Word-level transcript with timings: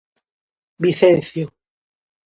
Vicencio. 0.85 1.45